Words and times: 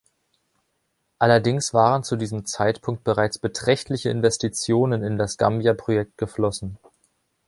Allerdings 1.19 1.75
waren 1.75 2.03
zu 2.03 2.15
diesem 2.15 2.47
Zeitpunkt 2.47 3.03
bereits 3.03 3.37
beträchtliche 3.37 4.09
Investitionen 4.09 5.03
in 5.03 5.19
das 5.19 5.37
Gambia-Projekt 5.37 6.17
geflossen. 6.17 6.79